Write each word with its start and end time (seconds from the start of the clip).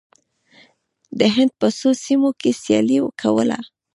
د 1.19 1.21
هند 1.35 1.51
په 1.59 1.67
څو 1.77 1.89
سیمو 2.05 2.29
کې 2.41 2.51
سیالي 2.61 2.97
کوله. 3.21 3.59